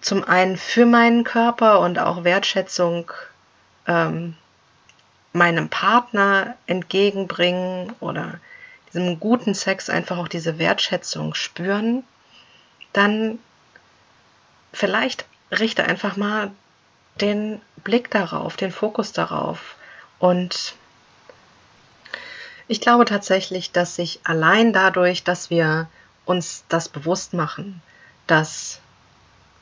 zum 0.01 0.23
einen 0.23 0.55
für 0.55 0.85
meinen 0.85 1.23
Körper 1.23 1.79
und 1.79 1.97
auch 1.97 2.23
Wertschätzung 2.23 3.11
ähm, 3.87 4.35
meinem 5.33 5.69
Partner 5.69 6.55
entgegenbringen 6.67 7.93
oder 7.99 8.39
diesem 8.93 9.19
guten 9.19 9.53
Sex 9.53 9.89
einfach 9.89 10.17
auch 10.17 10.27
diese 10.27 10.59
Wertschätzung 10.59 11.33
spüren, 11.33 12.03
dann 12.93 13.39
vielleicht 14.73 15.25
richte 15.51 15.83
einfach 15.83 16.17
mal 16.17 16.51
den 17.19 17.61
Blick 17.77 18.11
darauf, 18.11 18.57
den 18.57 18.71
Fokus 18.71 19.11
darauf 19.11 19.75
und 20.19 20.75
ich 22.67 22.81
glaube 22.81 23.05
tatsächlich, 23.05 23.71
dass 23.71 23.95
sich 23.95 24.19
allein 24.23 24.73
dadurch, 24.73 25.23
dass 25.23 25.49
wir 25.49 25.87
uns 26.25 26.65
das 26.69 26.89
bewusst 26.89 27.33
machen, 27.33 27.81
dass 28.27 28.79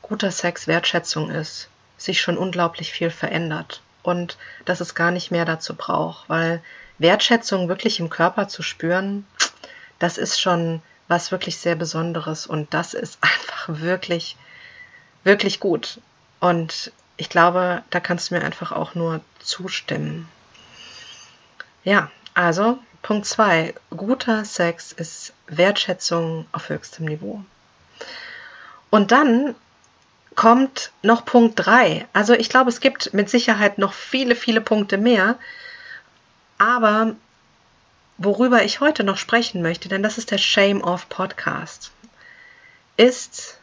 guter 0.02 0.30
Sex 0.30 0.66
Wertschätzung 0.66 1.30
ist, 1.30 1.68
sich 1.96 2.20
schon 2.20 2.36
unglaublich 2.36 2.92
viel 2.92 3.10
verändert 3.10 3.82
und 4.02 4.36
dass 4.64 4.80
es 4.80 4.94
gar 4.94 5.10
nicht 5.10 5.30
mehr 5.30 5.44
dazu 5.44 5.74
braucht, 5.74 6.28
weil 6.28 6.62
Wertschätzung 6.98 7.68
wirklich 7.68 8.00
im 8.00 8.10
Körper 8.10 8.48
zu 8.48 8.62
spüren, 8.62 9.26
das 9.98 10.18
ist 10.18 10.40
schon 10.40 10.82
was 11.08 11.30
wirklich 11.30 11.58
sehr 11.58 11.76
Besonderes 11.76 12.46
und 12.46 12.72
das 12.74 12.94
ist 12.94 13.18
einfach 13.20 13.68
wirklich, 13.68 14.36
wirklich 15.24 15.60
gut. 15.60 16.00
Und 16.40 16.92
ich 17.16 17.28
glaube, 17.28 17.82
da 17.90 18.00
kannst 18.00 18.30
du 18.30 18.34
mir 18.34 18.44
einfach 18.44 18.72
auch 18.72 18.94
nur 18.94 19.20
zustimmen. 19.38 20.28
Ja, 21.84 22.10
also 22.36 22.78
Punkt 23.00 23.26
2. 23.26 23.74
Guter 23.90 24.44
Sex 24.44 24.92
ist 24.92 25.32
Wertschätzung 25.46 26.46
auf 26.52 26.68
höchstem 26.68 27.06
Niveau. 27.06 27.42
Und 28.90 29.10
dann 29.10 29.54
kommt 30.34 30.92
noch 31.02 31.24
Punkt 31.24 31.54
3. 31.56 32.06
Also 32.12 32.34
ich 32.34 32.50
glaube, 32.50 32.68
es 32.68 32.80
gibt 32.80 33.14
mit 33.14 33.30
Sicherheit 33.30 33.78
noch 33.78 33.94
viele, 33.94 34.36
viele 34.36 34.60
Punkte 34.60 34.98
mehr. 34.98 35.38
Aber 36.58 37.16
worüber 38.18 38.62
ich 38.64 38.80
heute 38.80 39.02
noch 39.02 39.16
sprechen 39.16 39.62
möchte, 39.62 39.88
denn 39.88 40.02
das 40.02 40.18
ist 40.18 40.30
der 40.30 40.38
Shame 40.38 40.82
of 40.82 41.08
Podcast, 41.08 41.90
ist, 42.98 43.58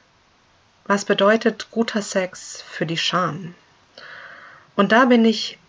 was 0.86 1.06
bedeutet 1.06 1.70
guter 1.70 2.01
Sex 2.01 2.63
für 2.68 2.88
die 2.88 2.98
Scham? 2.98 3.53
Und 4.75 4.92
da 4.92 5.06
bin 5.06 5.25
ich 5.25 5.60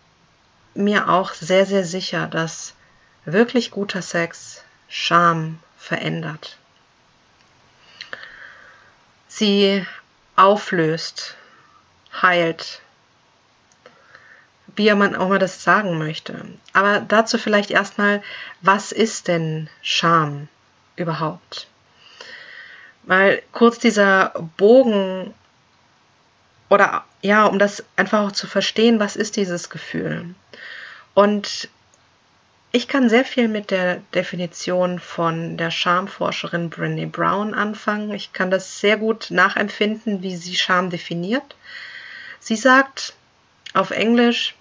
mir 0.73 1.07
auch 1.09 1.33
sehr, 1.33 1.67
sehr 1.67 1.85
sicher, 1.85 2.25
dass 2.25 2.73
Wirklich 3.25 3.71
guter 3.71 4.01
Sex 4.01 4.63
Scham 4.87 5.59
verändert. 5.77 6.57
Sie 9.27 9.85
auflöst, 10.35 11.35
heilt, 12.21 12.81
wie 14.75 14.93
man 14.93 15.15
auch 15.15 15.29
mal 15.29 15.39
das 15.39 15.63
sagen 15.63 15.97
möchte. 15.97 16.45
Aber 16.73 16.99
dazu 16.99 17.37
vielleicht 17.37 17.71
erstmal, 17.71 18.21
was 18.61 18.91
ist 18.91 19.27
denn 19.27 19.69
Scham 19.81 20.47
überhaupt? 20.95 21.67
Weil 23.03 23.41
kurz 23.51 23.79
dieser 23.79 24.33
Bogen 24.57 25.33
oder 26.69 27.05
ja, 27.21 27.45
um 27.45 27.59
das 27.59 27.83
einfach 27.95 28.21
auch 28.27 28.31
zu 28.31 28.47
verstehen, 28.47 28.99
was 28.99 29.15
ist 29.15 29.35
dieses 29.35 29.69
Gefühl. 29.69 30.35
Und 31.13 31.69
ich 32.75 32.89
kann 32.89 33.07
sehr 33.07 33.23
viel 33.23 33.47
mit 33.47 33.71
der 33.71 34.01
Definition 34.13 34.99
von 34.99 35.55
der 35.55 35.71
Schamforscherin 35.71 36.69
Brené 36.69 37.09
Brown 37.09 37.53
anfangen. 37.53 38.13
Ich 38.13 38.33
kann 38.33 38.51
das 38.51 38.81
sehr 38.81 38.97
gut 38.97 39.27
nachempfinden, 39.31 40.21
wie 40.21 40.35
sie 40.35 40.57
Scham 40.57 40.89
definiert. 40.89 41.55
Sie 42.41 42.57
sagt 42.57 43.13
auf 43.73 43.91
Englisch, 43.91 44.55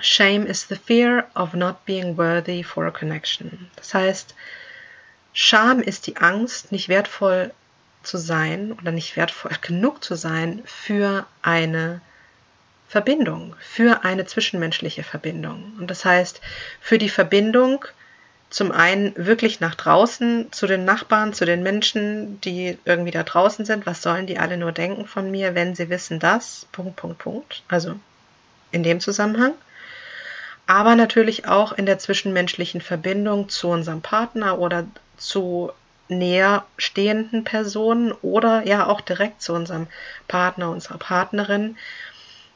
Shame 0.00 0.44
is 0.44 0.66
the 0.68 0.76
fear 0.76 1.28
of 1.34 1.54
not 1.54 1.86
being 1.86 2.18
worthy 2.18 2.62
for 2.62 2.86
a 2.86 2.90
connection. 2.90 3.70
Das 3.76 3.94
heißt, 3.94 4.34
Scham 5.32 5.80
ist 5.80 6.08
die 6.08 6.18
Angst, 6.18 6.72
nicht 6.72 6.90
wertvoll 6.90 7.54
zu 8.02 8.18
sein 8.18 8.72
oder 8.72 8.92
nicht 8.92 9.16
wertvoll 9.16 9.52
genug 9.62 10.04
zu 10.04 10.14
sein 10.14 10.62
für 10.66 11.26
eine 11.40 12.02
Verbindung, 12.90 13.54
für 13.60 14.02
eine 14.02 14.26
zwischenmenschliche 14.26 15.04
Verbindung. 15.04 15.74
Und 15.78 15.92
das 15.92 16.04
heißt, 16.04 16.40
für 16.80 16.98
die 16.98 17.08
Verbindung 17.08 17.84
zum 18.50 18.72
einen 18.72 19.14
wirklich 19.14 19.60
nach 19.60 19.76
draußen, 19.76 20.50
zu 20.50 20.66
den 20.66 20.84
Nachbarn, 20.84 21.32
zu 21.32 21.44
den 21.44 21.62
Menschen, 21.62 22.40
die 22.40 22.76
irgendwie 22.84 23.12
da 23.12 23.22
draußen 23.22 23.64
sind. 23.64 23.86
Was 23.86 24.02
sollen 24.02 24.26
die 24.26 24.40
alle 24.40 24.56
nur 24.56 24.72
denken 24.72 25.06
von 25.06 25.30
mir, 25.30 25.54
wenn 25.54 25.76
sie 25.76 25.88
wissen 25.88 26.18
das? 26.18 26.66
Punkt, 26.72 26.96
Punkt, 26.96 27.18
Punkt. 27.18 27.62
Also 27.68 27.94
in 28.72 28.82
dem 28.82 28.98
Zusammenhang. 28.98 29.52
Aber 30.66 30.96
natürlich 30.96 31.46
auch 31.46 31.70
in 31.70 31.86
der 31.86 32.00
zwischenmenschlichen 32.00 32.80
Verbindung 32.80 33.48
zu 33.48 33.68
unserem 33.68 34.02
Partner 34.02 34.58
oder 34.58 34.84
zu 35.16 35.70
näher 36.08 36.66
stehenden 36.76 37.44
Personen 37.44 38.10
oder 38.20 38.66
ja 38.66 38.88
auch 38.88 39.00
direkt 39.00 39.42
zu 39.42 39.52
unserem 39.52 39.86
Partner, 40.26 40.70
unserer 40.70 40.98
Partnerin, 40.98 41.76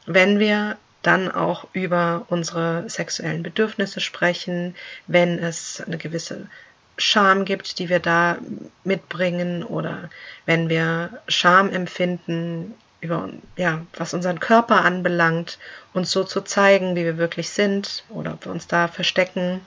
wenn 0.06 0.38
wir 0.38 0.76
dann 1.02 1.30
auch 1.30 1.66
über 1.72 2.24
unsere 2.28 2.88
sexuellen 2.88 3.42
Bedürfnisse 3.42 4.00
sprechen, 4.00 4.74
wenn 5.06 5.38
es 5.38 5.82
eine 5.86 5.98
gewisse 5.98 6.48
Scham 6.96 7.44
gibt, 7.44 7.78
die 7.78 7.88
wir 7.88 7.98
da 7.98 8.38
mitbringen 8.84 9.64
oder 9.64 10.10
wenn 10.46 10.68
wir 10.68 11.20
Scham 11.28 11.70
empfinden 11.70 12.74
über 13.00 13.28
ja, 13.56 13.84
was 13.94 14.14
unseren 14.14 14.40
Körper 14.40 14.82
anbelangt, 14.82 15.58
uns 15.92 16.10
so 16.10 16.24
zu 16.24 16.40
zeigen, 16.40 16.96
wie 16.96 17.04
wir 17.04 17.18
wirklich 17.18 17.50
sind 17.50 18.04
oder 18.08 18.32
ob 18.32 18.46
wir 18.46 18.52
uns 18.52 18.66
da 18.66 18.88
verstecken. 18.88 19.60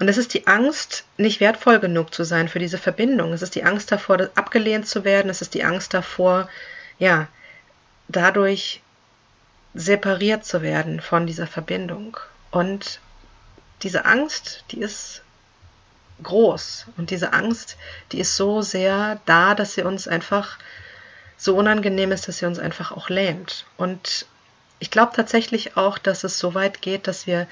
Und 0.00 0.08
es 0.08 0.16
ist 0.16 0.34
die 0.34 0.46
Angst, 0.46 1.04
nicht 1.16 1.40
wertvoll 1.40 1.78
genug 1.78 2.12
zu 2.14 2.24
sein 2.24 2.48
für 2.48 2.58
diese 2.58 2.78
Verbindung. 2.78 3.32
Es 3.32 3.42
ist 3.42 3.54
die 3.54 3.64
Angst 3.64 3.92
davor, 3.92 4.28
abgelehnt 4.34 4.86
zu 4.86 5.04
werden. 5.04 5.30
Es 5.30 5.40
ist 5.40 5.54
die 5.54 5.64
Angst 5.64 5.94
davor, 5.94 6.48
ja, 6.98 7.28
dadurch 8.08 8.82
separiert 9.74 10.44
zu 10.44 10.62
werden 10.62 11.00
von 11.00 11.26
dieser 11.26 11.46
Verbindung. 11.46 12.16
Und 12.50 13.00
diese 13.82 14.04
Angst, 14.04 14.64
die 14.70 14.80
ist 14.80 15.22
groß. 16.22 16.86
Und 16.96 17.10
diese 17.10 17.32
Angst, 17.32 17.76
die 18.12 18.20
ist 18.20 18.36
so 18.36 18.62
sehr 18.62 19.20
da, 19.26 19.54
dass 19.54 19.74
sie 19.74 19.82
uns 19.82 20.08
einfach 20.08 20.58
so 21.36 21.56
unangenehm 21.56 22.10
ist, 22.10 22.26
dass 22.26 22.38
sie 22.38 22.46
uns 22.46 22.58
einfach 22.58 22.90
auch 22.90 23.08
lähmt. 23.08 23.66
Und 23.76 24.26
ich 24.80 24.90
glaube 24.90 25.12
tatsächlich 25.14 25.76
auch, 25.76 25.98
dass 25.98 26.24
es 26.24 26.38
so 26.38 26.54
weit 26.54 26.82
geht, 26.82 27.06
dass 27.06 27.26
wir 27.26 27.46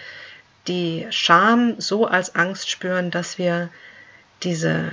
die 0.66 1.06
Scham 1.10 1.80
so 1.80 2.06
als 2.06 2.34
Angst 2.34 2.68
spüren, 2.70 3.12
dass 3.12 3.38
wir 3.38 3.68
diese, 4.42 4.92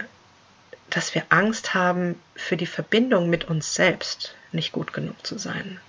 dass 0.92 1.16
wir 1.16 1.24
Angst 1.30 1.74
haben, 1.74 2.22
für 2.36 2.58
die 2.58 2.68
Verbindung 2.68 3.30
mit 3.30 3.46
uns 3.46 3.74
selbst 3.74 4.36
nicht 4.54 4.72
gut 4.72 4.94
genug 4.94 5.26
zu 5.26 5.38
sein. 5.38 5.80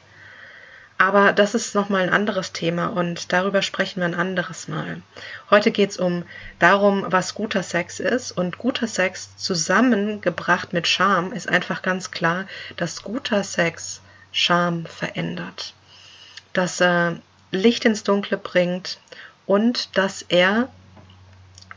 Aber 0.97 1.33
das 1.33 1.54
ist 1.54 1.75
nochmal 1.75 2.02
ein 2.02 2.12
anderes 2.12 2.53
Thema 2.53 2.87
und 2.87 3.33
darüber 3.33 3.62
sprechen 3.62 4.00
wir 4.00 4.07
ein 4.07 4.14
anderes 4.14 4.68
Mal. 4.68 5.03
Heute 5.50 5.72
geht 5.72 5.90
es 5.90 5.96
um 5.96 6.24
darum, 6.61 7.05
was 7.09 7.35
guter 7.35 7.64
Sex 7.64 7.98
ist. 7.98 8.31
Und 8.31 8.59
guter 8.59 8.87
Sex 8.87 9.37
zusammengebracht 9.37 10.72
mit 10.72 10.87
Scham 10.87 11.33
ist 11.33 11.48
einfach 11.48 11.83
ganz 11.83 12.12
klar, 12.12 12.46
dass 12.77 13.03
guter 13.03 13.42
Sex 13.42 14.00
Scham 14.31 14.87
verändert. 14.87 15.74
Dass 16.53 16.81
er 16.81 17.16
Licht 17.50 17.85
ins 17.85 18.05
Dunkle 18.05 18.37
bringt 18.37 18.98
und 19.46 19.96
dass 19.96 20.22
er 20.22 20.68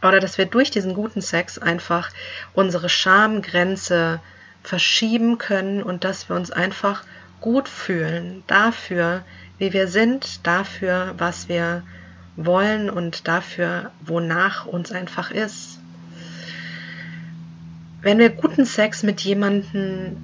oder 0.04 0.20
dass 0.20 0.38
wir 0.38 0.46
durch 0.46 0.70
diesen 0.70 0.94
guten 0.94 1.22
Sex 1.22 1.58
einfach 1.58 2.12
unsere 2.54 2.88
Schamgrenze 2.88 4.20
verschieben 4.68 5.38
können 5.38 5.82
und 5.82 6.04
dass 6.04 6.28
wir 6.28 6.36
uns 6.36 6.52
einfach 6.52 7.04
gut 7.40 7.70
fühlen 7.70 8.44
dafür, 8.48 9.24
wie 9.58 9.72
wir 9.72 9.88
sind, 9.88 10.46
dafür, 10.46 11.14
was 11.18 11.48
wir 11.48 11.84
wollen 12.36 12.90
und 12.90 13.28
dafür, 13.28 13.92
wonach 14.02 14.66
uns 14.66 14.92
einfach 14.92 15.32
ist. 15.32 15.80
Wenn 18.02 18.20
wir 18.20 18.30
guten 18.30 18.66
Sex 18.66 19.04
mit 19.04 19.22
jemandem 19.22 20.18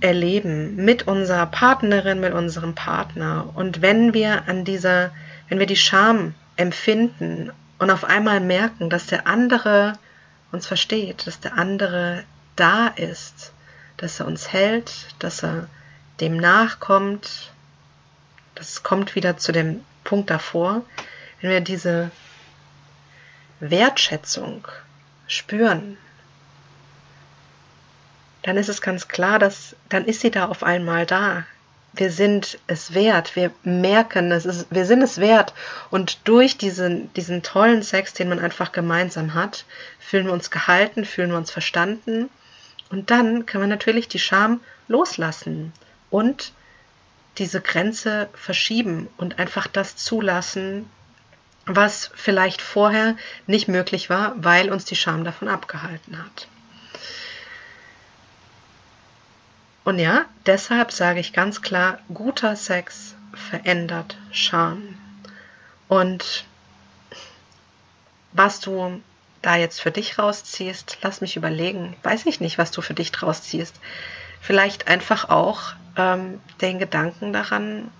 erleben, 0.00 0.76
mit 0.76 1.06
unserer 1.06 1.46
Partnerin, 1.46 2.20
mit 2.20 2.32
unserem 2.32 2.74
Partner 2.74 3.50
und 3.54 3.82
wenn 3.82 4.14
wir 4.14 4.48
an 4.48 4.64
dieser, 4.64 5.10
wenn 5.48 5.58
wir 5.58 5.66
die 5.66 5.76
Scham 5.76 6.34
empfinden 6.56 7.52
und 7.78 7.90
auf 7.90 8.04
einmal 8.04 8.40
merken, 8.40 8.88
dass 8.88 9.06
der 9.06 9.26
andere 9.26 9.92
uns 10.52 10.66
versteht, 10.66 11.26
dass 11.26 11.38
der 11.38 11.58
andere 11.58 12.24
da 12.56 12.88
ist, 12.88 13.52
dass 14.00 14.18
er 14.18 14.26
uns 14.26 14.50
hält, 14.52 15.06
dass 15.18 15.42
er 15.42 15.68
dem 16.20 16.38
nachkommt, 16.38 17.52
das 18.54 18.82
kommt 18.82 19.14
wieder 19.14 19.36
zu 19.36 19.52
dem 19.52 19.84
Punkt 20.04 20.30
davor, 20.30 20.82
wenn 21.40 21.50
wir 21.50 21.60
diese 21.60 22.10
Wertschätzung 23.60 24.66
spüren, 25.26 25.98
dann 28.42 28.56
ist 28.56 28.70
es 28.70 28.80
ganz 28.80 29.08
klar, 29.08 29.38
dass 29.38 29.76
dann 29.90 30.06
ist 30.06 30.22
sie 30.22 30.30
da 30.30 30.46
auf 30.46 30.62
einmal 30.62 31.04
da. 31.04 31.44
Wir 31.92 32.10
sind 32.10 32.58
es 32.68 32.94
wert, 32.94 33.36
wir 33.36 33.50
merken, 33.64 34.32
es 34.32 34.46
ist, 34.46 34.66
wir 34.70 34.86
sind 34.86 35.02
es 35.02 35.18
wert. 35.18 35.52
Und 35.90 36.26
durch 36.26 36.56
diesen, 36.56 37.12
diesen 37.14 37.42
tollen 37.42 37.82
Sex, 37.82 38.14
den 38.14 38.30
man 38.30 38.38
einfach 38.38 38.72
gemeinsam 38.72 39.34
hat, 39.34 39.66
fühlen 39.98 40.26
wir 40.26 40.32
uns 40.32 40.50
gehalten, 40.50 41.04
fühlen 41.04 41.30
wir 41.30 41.36
uns 41.36 41.50
verstanden. 41.50 42.30
Und 42.90 43.10
dann 43.10 43.46
kann 43.46 43.60
man 43.60 43.70
natürlich 43.70 44.08
die 44.08 44.18
Scham 44.18 44.60
loslassen 44.88 45.72
und 46.10 46.52
diese 47.38 47.60
Grenze 47.60 48.28
verschieben 48.34 49.08
und 49.16 49.38
einfach 49.38 49.68
das 49.68 49.96
zulassen, 49.96 50.90
was 51.64 52.10
vielleicht 52.14 52.60
vorher 52.60 53.16
nicht 53.46 53.68
möglich 53.68 54.10
war, 54.10 54.34
weil 54.36 54.70
uns 54.70 54.84
die 54.84 54.96
Scham 54.96 55.24
davon 55.24 55.48
abgehalten 55.48 56.18
hat. 56.18 56.48
Und 59.84 59.98
ja, 59.98 60.26
deshalb 60.46 60.92
sage 60.92 61.20
ich 61.20 61.32
ganz 61.32 61.62
klar, 61.62 62.00
guter 62.12 62.56
Sex 62.56 63.14
verändert 63.32 64.18
Scham. 64.32 64.98
Und 65.88 66.44
was 68.32 68.60
du 68.60 69.00
da 69.42 69.56
jetzt 69.56 69.80
für 69.80 69.90
dich 69.90 70.18
rausziehst, 70.18 70.98
lass 71.02 71.20
mich 71.20 71.36
überlegen. 71.36 71.96
Weiß 72.02 72.26
ich 72.26 72.40
nicht, 72.40 72.58
was 72.58 72.70
du 72.70 72.82
für 72.82 72.94
dich 72.94 73.22
rausziehst. 73.22 73.74
Vielleicht 74.40 74.88
einfach 74.88 75.28
auch 75.28 75.72
ähm, 75.96 76.40
den 76.60 76.78
Gedanken 76.78 77.32
daran, 77.32 77.90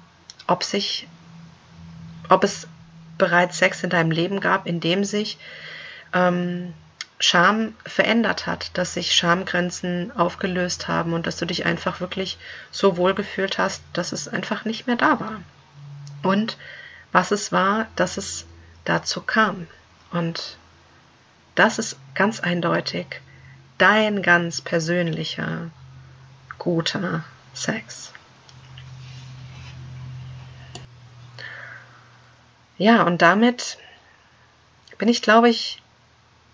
ob 0.46 0.64
sich, 0.64 1.06
ob 2.28 2.44
es 2.44 2.66
bereits 3.18 3.58
Sex 3.58 3.82
in 3.82 3.90
deinem 3.90 4.10
Leben 4.10 4.40
gab, 4.40 4.66
in 4.66 4.80
dem 4.80 5.04
sich 5.04 5.38
ähm, 6.12 6.74
Scham 7.18 7.74
verändert 7.84 8.46
hat, 8.46 8.76
dass 8.78 8.94
sich 8.94 9.14
Schamgrenzen 9.14 10.10
aufgelöst 10.16 10.88
haben 10.88 11.12
und 11.12 11.26
dass 11.26 11.36
du 11.36 11.44
dich 11.44 11.66
einfach 11.66 12.00
wirklich 12.00 12.38
so 12.70 12.96
wohl 12.96 13.14
gefühlt 13.14 13.58
hast, 13.58 13.82
dass 13.92 14.12
es 14.12 14.26
einfach 14.26 14.64
nicht 14.64 14.86
mehr 14.86 14.96
da 14.96 15.20
war. 15.20 15.42
Und 16.22 16.56
was 17.12 17.30
es 17.30 17.52
war, 17.52 17.86
dass 17.94 18.16
es 18.16 18.46
dazu 18.84 19.20
kam. 19.20 19.66
Und 20.12 20.56
das 21.60 21.78
ist 21.78 21.98
ganz 22.14 22.40
eindeutig 22.40 23.20
dein 23.76 24.22
ganz 24.22 24.62
persönlicher, 24.62 25.70
guter 26.56 27.22
Sex. 27.52 28.14
Ja, 32.78 33.02
und 33.02 33.20
damit 33.20 33.76
bin 34.96 35.08
ich, 35.08 35.20
glaube 35.20 35.50
ich, 35.50 35.82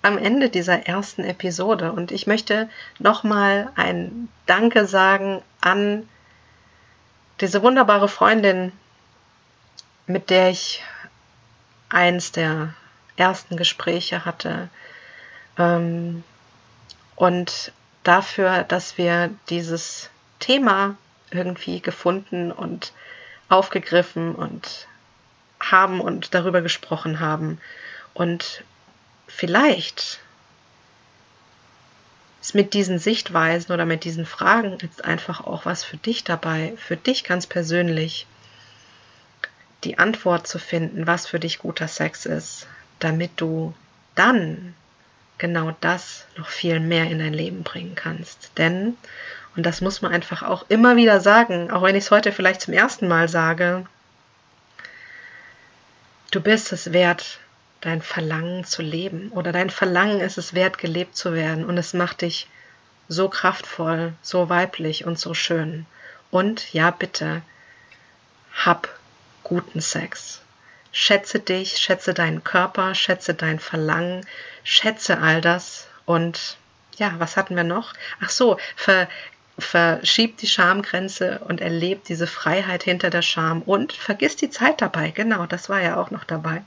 am 0.02 0.18
Ende 0.18 0.48
dieser 0.50 0.88
ersten 0.88 1.22
Episode 1.22 1.92
und 1.92 2.10
ich 2.10 2.26
möchte 2.26 2.68
nochmal 2.98 3.70
ein 3.76 4.28
Danke 4.46 4.86
sagen 4.86 5.40
an 5.60 6.08
diese 7.40 7.62
wunderbare 7.62 8.08
Freundin, 8.08 8.72
mit 10.08 10.30
der 10.30 10.50
ich 10.50 10.82
eins 11.90 12.32
der 12.32 12.74
ersten 13.16 13.56
Gespräche 13.56 14.24
hatte 14.24 14.68
ähm, 15.58 16.22
und 17.14 17.72
dafür, 18.02 18.62
dass 18.64 18.98
wir 18.98 19.30
dieses 19.48 20.10
Thema 20.38 20.96
irgendwie 21.30 21.80
gefunden 21.80 22.52
und 22.52 22.92
aufgegriffen 23.48 24.34
und 24.34 24.86
haben 25.60 26.00
und 26.00 26.34
darüber 26.34 26.62
gesprochen 26.62 27.20
haben. 27.20 27.60
Und 28.14 28.64
vielleicht 29.26 30.20
ist 32.40 32.54
mit 32.54 32.74
diesen 32.74 32.98
Sichtweisen 32.98 33.72
oder 33.72 33.84
mit 33.84 34.04
diesen 34.04 34.26
Fragen 34.26 34.78
jetzt 34.80 35.04
einfach 35.04 35.40
auch 35.40 35.64
was 35.64 35.82
für 35.84 35.96
dich 35.96 36.22
dabei, 36.22 36.74
für 36.76 36.96
dich 36.96 37.24
ganz 37.24 37.46
persönlich, 37.46 38.26
die 39.84 39.98
Antwort 39.98 40.46
zu 40.46 40.58
finden, 40.58 41.06
was 41.06 41.26
für 41.26 41.40
dich 41.40 41.58
guter 41.58 41.88
Sex 41.88 42.26
ist, 42.26 42.66
damit 42.98 43.32
du 43.36 43.74
dann 44.14 44.74
genau 45.38 45.74
das 45.80 46.26
noch 46.36 46.48
viel 46.48 46.80
mehr 46.80 47.10
in 47.10 47.18
dein 47.18 47.34
Leben 47.34 47.62
bringen 47.62 47.94
kannst. 47.94 48.52
Denn, 48.58 48.96
und 49.54 49.64
das 49.64 49.80
muss 49.80 50.02
man 50.02 50.12
einfach 50.12 50.42
auch 50.42 50.64
immer 50.68 50.96
wieder 50.96 51.20
sagen, 51.20 51.70
auch 51.70 51.82
wenn 51.82 51.96
ich 51.96 52.04
es 52.04 52.10
heute 52.10 52.32
vielleicht 52.32 52.60
zum 52.60 52.74
ersten 52.74 53.08
Mal 53.08 53.28
sage, 53.28 53.86
du 56.30 56.40
bist 56.40 56.72
es 56.72 56.92
wert, 56.92 57.38
dein 57.80 58.02
Verlangen 58.02 58.64
zu 58.64 58.82
leben 58.82 59.30
oder 59.30 59.52
dein 59.52 59.70
Verlangen 59.70 60.20
ist 60.20 60.38
es 60.38 60.54
wert, 60.54 60.78
gelebt 60.78 61.16
zu 61.16 61.34
werden 61.34 61.64
und 61.64 61.78
es 61.78 61.94
macht 61.94 62.22
dich 62.22 62.48
so 63.08 63.28
kraftvoll, 63.28 64.14
so 64.22 64.48
weiblich 64.48 65.04
und 65.04 65.18
so 65.18 65.34
schön. 65.34 65.86
Und 66.30 66.72
ja, 66.72 66.90
bitte, 66.90 67.42
hab 68.54 68.88
guten 69.44 69.80
Sex. 69.80 70.40
Schätze 70.98 71.40
dich, 71.40 71.76
schätze 71.76 72.14
deinen 72.14 72.42
Körper, 72.42 72.94
schätze 72.94 73.34
dein 73.34 73.58
Verlangen, 73.58 74.24
schätze 74.64 75.18
all 75.18 75.42
das 75.42 75.88
und 76.06 76.56
ja, 76.96 77.12
was 77.18 77.36
hatten 77.36 77.54
wir 77.54 77.64
noch? 77.64 77.92
Ach 78.24 78.30
so, 78.30 78.56
ver, 78.76 79.06
verschiebt 79.58 80.40
die 80.40 80.46
Schamgrenze 80.46 81.40
und 81.46 81.60
erlebt 81.60 82.08
diese 82.08 82.26
Freiheit 82.26 82.82
hinter 82.82 83.10
der 83.10 83.20
Scham 83.20 83.60
und 83.60 83.92
vergiss 83.92 84.36
die 84.36 84.48
Zeit 84.48 84.80
dabei. 84.80 85.10
Genau, 85.10 85.44
das 85.44 85.68
war 85.68 85.82
ja 85.82 85.98
auch 85.98 86.10
noch 86.10 86.24
dabei. 86.24 86.62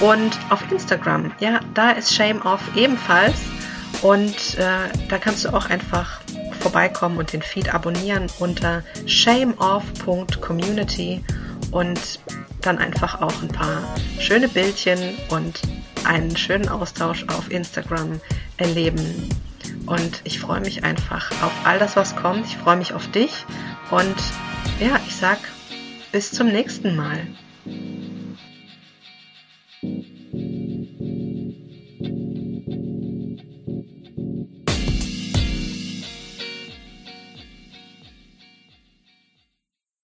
und 0.00 0.38
auf 0.50 0.70
Instagram. 0.70 1.32
Ja, 1.40 1.58
da 1.74 1.90
ist 1.92 2.14
Shame 2.14 2.42
Off 2.42 2.60
ebenfalls 2.76 3.40
und 4.02 4.58
äh, 4.58 4.90
da 5.08 5.16
kannst 5.18 5.44
du 5.44 5.54
auch 5.54 5.70
einfach 5.70 6.20
vorbeikommen 6.60 7.18
und 7.18 7.32
den 7.32 7.42
Feed 7.42 7.74
abonnieren 7.74 8.28
unter 8.38 8.84
shameoff.community 9.06 11.24
und 11.70 12.20
dann 12.60 12.78
einfach 12.78 13.22
auch 13.22 13.42
ein 13.42 13.48
paar 13.48 13.82
schöne 14.18 14.48
Bildchen 14.48 15.16
und 15.30 15.60
einen 16.04 16.36
schönen 16.36 16.68
Austausch 16.68 17.24
auf 17.28 17.50
Instagram 17.50 18.20
erleben. 18.58 19.30
Und 19.88 20.20
ich 20.24 20.38
freue 20.38 20.60
mich 20.60 20.84
einfach 20.84 21.30
auf 21.42 21.52
all 21.64 21.78
das, 21.78 21.96
was 21.96 22.14
kommt. 22.14 22.44
Ich 22.46 22.58
freue 22.58 22.76
mich 22.76 22.92
auf 22.92 23.10
dich. 23.10 23.46
Und 23.90 24.16
ja, 24.80 25.00
ich 25.06 25.16
sag 25.16 25.38
bis 26.12 26.30
zum 26.30 26.48
nächsten 26.48 26.94
Mal. 26.94 27.26